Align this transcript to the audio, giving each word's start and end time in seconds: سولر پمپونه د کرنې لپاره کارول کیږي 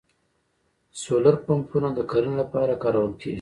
سولر 1.01 1.35
پمپونه 1.45 1.89
د 1.97 1.99
کرنې 2.11 2.35
لپاره 2.41 2.73
کارول 2.83 3.11
کیږي 3.19 3.29